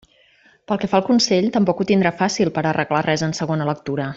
[0.71, 4.09] Pel que fa al Consell, tampoc ho tindrà fàcil per arreglar res en segona lectura.